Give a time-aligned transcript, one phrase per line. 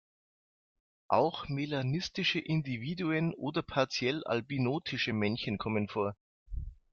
[1.09, 6.15] Auch melanistische Individuen oder partiell albinotische Männchen kommen vor.